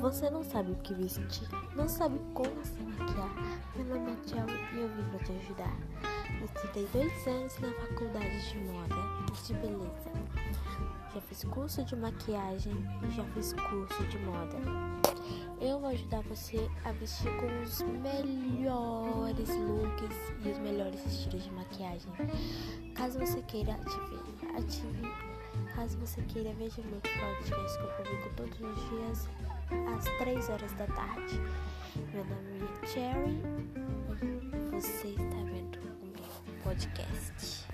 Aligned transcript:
Você 0.00 0.30
não 0.30 0.44
sabe 0.44 0.70
o 0.70 0.76
que 0.76 0.94
vestir, 0.94 1.48
não 1.74 1.88
sabe 1.88 2.20
como 2.32 2.64
se 2.64 2.80
maquiar. 2.82 3.34
Meu 3.74 3.84
nome 3.84 4.12
é 4.12 4.16
Tchau 4.26 4.46
e 4.72 4.78
eu 4.78 4.88
vim 4.88 5.02
para 5.10 5.24
te 5.24 5.32
ajudar. 5.32 5.76
Estudei 6.44 6.88
dois 6.92 7.26
anos 7.26 7.58
na 7.58 7.72
faculdade 7.72 8.48
de 8.48 8.58
moda 8.58 8.94
e 9.26 9.46
de 9.46 9.54
beleza. 9.54 10.12
Já 11.12 11.20
fiz 11.22 11.44
curso 11.44 11.84
de 11.84 11.96
maquiagem 11.96 12.72
e 13.02 13.10
já 13.10 13.24
fiz 13.24 13.52
curso 13.54 14.04
de 14.04 14.18
moda. 14.18 14.56
Eu 15.60 15.80
vou 15.80 15.88
ajudar 15.90 16.22
você 16.22 16.70
a 16.84 16.92
vestir 16.92 17.30
com 17.36 17.62
os 17.62 17.82
melhores 17.82 19.48
looks 19.48 20.16
e 20.44 20.48
os 20.48 20.58
melhores 20.58 21.04
estilos 21.06 21.42
de 21.42 21.50
maquiagem. 21.50 22.12
Caso 22.94 23.18
você 23.18 23.42
queira, 23.42 23.72
ative, 23.72 24.56
ative. 24.56 25.74
Caso 25.74 25.98
você 25.98 26.22
queira, 26.22 26.54
veja 26.54 26.82
meu 26.82 27.00
podcast 27.00 27.78
que 27.78 27.84
eu 27.84 27.90
publico 27.96 28.30
todos 28.36 28.60
os 28.60 28.88
dias 28.90 29.57
às 29.96 30.04
3 30.18 30.48
horas 30.48 30.72
da 30.74 30.86
tarde. 30.86 31.40
Meu 32.12 32.24
nome 32.24 32.64
é 32.82 32.86
Cherry 32.86 33.42
e 34.22 34.70
você 34.70 35.08
está 35.08 35.36
vendo 35.44 35.78
o 36.02 36.06
meu 36.06 36.62
podcast. 36.62 37.66